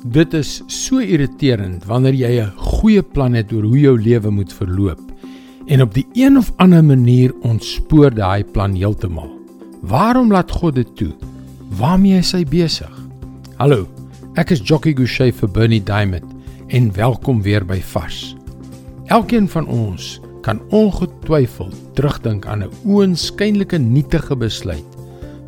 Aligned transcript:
Dit 0.00 0.32
is 0.32 0.62
so 0.64 0.96
irriterend 1.04 1.84
wanneer 1.84 2.14
jy 2.16 2.40
'n 2.40 2.56
goeie 2.56 3.02
plan 3.02 3.34
het 3.34 3.52
oor 3.52 3.62
hoe 3.62 3.80
jou 3.80 4.00
lewe 4.00 4.30
moet 4.30 4.52
verloop 4.52 5.00
en 5.66 5.82
op 5.82 5.94
die 5.94 6.06
een 6.14 6.38
of 6.38 6.52
ander 6.56 6.84
manier 6.84 7.34
ontspoor 7.42 8.14
daai 8.14 8.44
plan 8.44 8.74
heeltemal. 8.74 9.28
Waarom 9.82 10.32
laat 10.32 10.50
God 10.50 10.74
dit 10.74 10.96
toe? 10.96 11.12
Waarmee 11.68 12.18
is 12.18 12.32
hy 12.32 12.44
besig? 12.44 12.90
Hallo, 13.56 13.88
ek 14.36 14.50
is 14.50 14.62
Jockey 14.64 14.94
Gouchee 14.94 15.32
vir 15.32 15.48
Bernie 15.48 15.82
Diamond 15.82 16.24
en 16.68 16.92
welkom 16.92 17.42
weer 17.42 17.64
by 17.64 17.80
Vars. 17.80 18.34
Elkeen 19.06 19.48
van 19.48 19.66
ons 19.66 20.20
kan 20.40 20.62
ongetwyfeld 20.70 21.76
terugdink 21.94 22.46
aan 22.46 22.62
'n 22.62 22.72
oënskynlike 22.86 23.78
nietige 23.78 24.36
besluit 24.36 24.96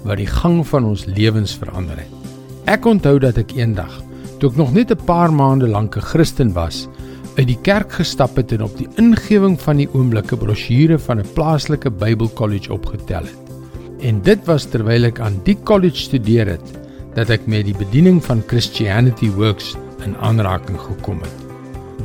wat 0.04 0.16
die 0.16 0.26
gang 0.26 0.66
van 0.66 0.84
ons 0.84 1.04
lewens 1.04 1.56
verander 1.56 1.96
het. 1.96 2.12
Ek 2.64 2.84
onthou 2.84 3.18
dat 3.18 3.38
ek 3.38 3.52
eendag 3.56 4.11
toe 4.42 4.50
ek 4.50 4.56
nog 4.58 4.72
net 4.74 4.90
'n 4.90 5.04
paar 5.06 5.30
maande 5.30 5.68
lank 5.68 5.96
'n 5.96 6.02
Christen 6.02 6.52
was, 6.52 6.88
uit 7.38 7.46
die 7.46 7.58
kerk 7.62 7.92
gestap 7.92 8.36
het 8.36 8.52
en 8.52 8.62
op 8.62 8.74
die 8.76 8.88
ingewing 8.96 9.60
van 9.60 9.76
die 9.76 9.88
oomblikke 9.94 10.36
brosjure 10.36 10.98
van 10.98 11.18
'n 11.18 11.32
plaaslike 11.34 11.90
Bybelkollege 11.90 12.72
opgetel 12.72 13.22
het. 13.22 13.38
En 14.00 14.20
dit 14.22 14.44
was 14.44 14.64
terwyl 14.64 15.04
ek 15.04 15.20
aan 15.20 15.40
die 15.44 15.54
kollege 15.54 15.96
studeer 15.96 16.46
het 16.46 16.78
dat 17.14 17.30
ek 17.30 17.46
met 17.46 17.64
die 17.64 17.76
bediening 17.78 18.24
van 18.24 18.42
Christianity 18.46 19.30
Works 19.30 19.76
in 20.04 20.16
aanraking 20.16 20.80
gekom 20.80 21.20
het. 21.22 21.38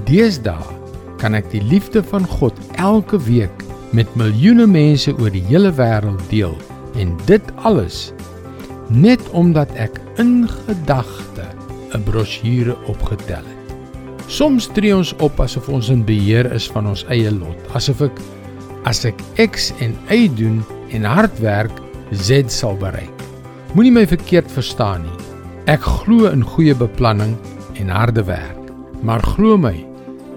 Deesdae 0.06 0.78
kan 1.18 1.34
ek 1.34 1.50
die 1.52 1.64
liefde 1.64 2.04
van 2.04 2.26
God 2.26 2.54
elke 2.76 3.18
week 3.18 3.64
met 3.92 4.16
miljoene 4.16 4.68
mense 4.68 5.18
oor 5.18 5.32
die 5.32 5.46
hele 5.50 5.72
wêreld 5.72 6.30
deel 6.30 6.58
en 6.96 7.18
dit 7.26 7.42
alles 7.56 8.14
net 8.90 9.30
omdat 9.32 9.72
ek 9.76 10.02
in 10.18 10.48
gedagte 10.48 11.57
'n 11.98 12.04
brosjure 12.06 12.78
opgetel 12.88 13.44
het. 13.44 13.76
Soms 14.28 14.68
tree 14.76 14.96
ons 14.96 15.14
op 15.24 15.40
asof 15.40 15.70
ons 15.70 15.90
in 15.90 16.04
beheer 16.06 16.52
is 16.52 16.68
van 16.68 16.88
ons 16.88 17.06
eie 17.10 17.32
lot, 17.32 17.58
asof 17.74 18.02
ek 18.02 18.20
as 18.88 19.06
ek 19.08 19.20
X 19.40 19.72
en 19.84 19.96
Y 20.12 20.28
doen 20.36 20.64
en 20.96 21.04
hard 21.04 21.40
werk, 21.40 21.74
Z 22.12 22.52
sal 22.52 22.78
bereik. 22.80 23.24
Moenie 23.76 23.92
my 23.92 24.06
verkeerd 24.08 24.52
verstaan 24.52 25.04
nie. 25.04 25.18
Ek 25.68 25.84
glo 25.84 26.30
in 26.32 26.44
goeie 26.44 26.76
beplanning 26.76 27.36
en 27.80 27.92
harde 27.92 28.24
werk, 28.24 28.72
maar 29.04 29.24
glo 29.36 29.58
my, 29.60 29.76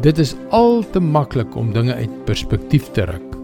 dit 0.02 0.18
is 0.18 0.34
al 0.50 0.82
te 0.92 1.00
maklik 1.00 1.54
om 1.56 1.72
dinge 1.72 1.94
uit 1.94 2.24
perspektief 2.26 2.90
te 2.96 3.06
ruk. 3.06 3.36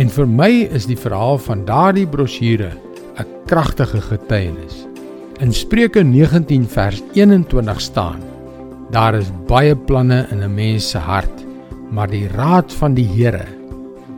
En 0.00 0.08
vir 0.08 0.26
my 0.26 0.50
is 0.74 0.88
die 0.90 0.98
verhaal 0.98 1.38
van 1.38 1.64
daardie 1.68 2.06
brosjure 2.08 2.72
'n 3.18 3.26
kragtige 3.46 4.00
getuienis. 4.00 4.86
In 5.42 5.50
Spreuke 5.52 6.02
19 6.02 6.68
vers 6.68 7.02
21 7.12 7.80
staan: 7.80 8.20
Daar 8.90 9.16
is 9.18 9.32
baie 9.48 9.74
planne 9.76 10.26
in 10.30 10.44
'n 10.44 10.54
mens 10.54 10.90
se 10.90 10.98
hart, 10.98 11.44
maar 11.90 12.10
die 12.10 12.28
raad 12.28 12.72
van 12.72 12.94
die 12.94 13.06
Here, 13.06 13.46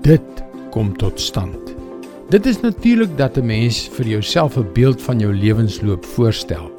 dit 0.02 0.44
kom 0.70 0.96
tot 0.96 1.20
stand. 1.20 1.74
Dit 2.28 2.46
is 2.46 2.60
natuurlik 2.60 3.16
dat 3.16 3.38
'n 3.38 3.46
mens 3.46 3.88
vir 3.88 4.06
jouself 4.06 4.58
'n 4.58 4.72
beeld 4.72 5.02
van 5.02 5.18
jou 5.18 5.32
lewensloop 5.34 6.04
voorstel. 6.04 6.70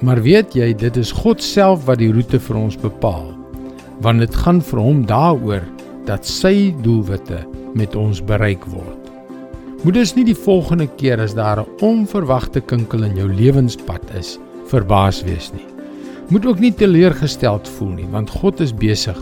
Maar 0.00 0.22
weet 0.22 0.54
jy, 0.54 0.74
dit 0.74 0.96
is 0.96 1.12
God 1.12 1.42
self 1.42 1.84
wat 1.84 1.98
die 1.98 2.12
roete 2.12 2.40
vir 2.40 2.56
ons 2.56 2.76
bepaal. 2.76 3.36
Want 4.00 4.18
dit 4.18 4.34
gaan 4.34 4.62
vir 4.62 4.78
hom 4.78 5.06
daaroor 5.06 5.62
dat 6.04 6.26
sy 6.26 6.74
doelwitte 6.82 7.46
met 7.74 7.96
ons 7.96 8.24
bereik 8.24 8.64
word. 8.64 9.01
Moet 9.82 9.96
dus 9.98 10.12
nie 10.14 10.22
die 10.22 10.38
volgende 10.38 10.86
keer 10.86 11.18
as 11.18 11.32
daar 11.34 11.58
'n 11.58 11.82
onverwagte 11.82 12.60
kinkel 12.60 13.02
in 13.02 13.16
jou 13.16 13.26
lewenspad 13.26 14.14
is, 14.14 14.38
verbaas 14.70 15.22
wees 15.22 15.50
nie. 15.52 15.66
Moet 16.28 16.46
ook 16.46 16.58
nie 16.58 16.74
teleurgesteld 16.74 17.68
voel 17.68 17.88
nie, 17.88 18.06
want 18.10 18.30
God 18.30 18.60
is 18.60 18.74
besig 18.74 19.18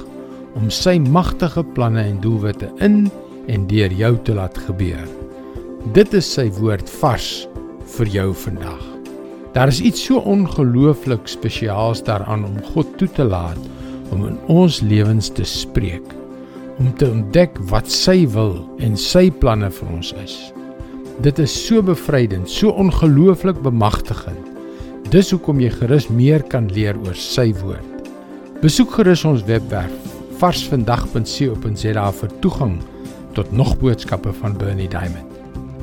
om 0.54 0.70
sy 0.70 0.98
magtige 0.98 1.64
planne 1.64 2.02
en 2.02 2.20
doelwitte 2.20 2.68
in 2.78 3.10
en 3.46 3.66
deur 3.66 3.92
jou 3.92 4.18
te 4.22 4.34
laat 4.34 4.58
gebeur. 4.58 5.08
Dit 5.92 6.12
is 6.14 6.32
sy 6.32 6.50
woord 6.50 6.90
vars 6.90 7.48
vir 7.96 8.06
jou 8.06 8.34
vandag. 8.34 8.84
Daar 9.52 9.68
is 9.68 9.80
iets 9.80 10.04
so 10.04 10.18
ongelooflik 10.18 11.24
spesiaals 11.24 12.04
daaraan 12.04 12.44
om 12.44 12.62
God 12.74 12.98
toe 12.98 13.08
te 13.08 13.24
laat 13.24 13.58
om 14.10 14.26
in 14.26 14.38
ons 14.46 14.80
lewens 14.80 15.28
te 15.28 15.44
spreek 15.44 16.19
om 16.80 16.88
te 16.96 17.06
ontdek 17.10 17.58
wat 17.68 17.90
sy 17.92 18.24
wil 18.32 18.56
en 18.80 18.96
sy 18.98 19.28
planne 19.42 19.68
vir 19.76 19.92
ons 19.92 20.14
is. 20.22 20.36
Dit 21.20 21.38
is 21.42 21.52
so 21.52 21.84
bevrydend, 21.84 22.48
so 22.48 22.72
ongelooflik 22.80 23.60
bemagtigend. 23.60 24.46
Dis 25.12 25.32
hoekom 25.34 25.60
jy 25.60 25.68
gerus 25.74 26.08
meer 26.08 26.40
kan 26.48 26.70
leer 26.72 26.96
oor 27.04 27.18
sy 27.18 27.50
woord. 27.60 28.08
Besoek 28.62 28.94
gerus 28.96 29.26
ons 29.28 29.44
webwerf 29.48 29.92
varsvandag.co.za 30.40 32.06
vir 32.16 32.32
toegang 32.40 32.78
tot 33.36 33.52
nog 33.52 33.74
boodskappe 33.82 34.32
van 34.40 34.56
Bernie 34.56 34.88
Diamond. 34.88 35.28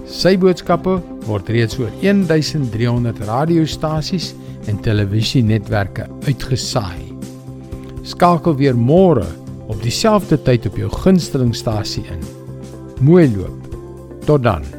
Sy 0.10 0.34
boodskappe 0.40 0.98
word 1.28 1.50
reeds 1.54 1.78
oor 1.78 1.92
1300 2.02 3.22
radiostasies 3.28 4.32
en 4.72 4.80
televisienetwerke 4.82 6.08
uitgesaai. 6.26 7.12
Skakel 8.08 8.56
weer 8.58 8.78
môre 8.80 9.28
op 9.68 9.84
dieselfde 9.84 10.42
tyd 10.42 10.66
op 10.66 10.78
jou 10.80 10.90
gunstelingstasie 10.92 12.04
in. 12.04 12.24
Mooi 13.02 13.30
loop. 13.38 13.76
Tot 14.26 14.44
dan. 14.44 14.77